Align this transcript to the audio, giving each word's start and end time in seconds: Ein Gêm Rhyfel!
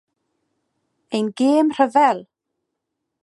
Ein 1.13 1.27
Gêm 1.37 1.67
Rhyfel! 1.77 2.25